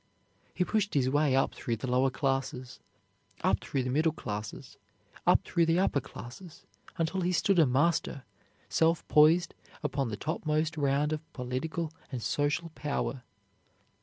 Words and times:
He 0.55 0.65
pushed 0.65 0.95
his 0.95 1.11
way 1.11 1.35
up 1.35 1.53
through 1.53 1.75
the 1.75 1.85
lower 1.87 2.09
classes, 2.09 2.79
up 3.41 3.59
through 3.63 3.83
the 3.83 3.91
middle 3.91 4.11
classes, 4.11 4.79
up 5.27 5.43
through 5.45 5.67
the 5.67 5.77
upper 5.77 6.01
classes, 6.01 6.65
until 6.97 7.21
he 7.21 7.31
stood 7.31 7.59
a 7.59 7.67
master, 7.67 8.23
self 8.67 9.07
poised 9.07 9.53
upon 9.83 10.09
the 10.09 10.17
topmost 10.17 10.75
round 10.75 11.13
of 11.13 11.33
political 11.33 11.93
and 12.11 12.19
social 12.23 12.71
power. 12.73 13.21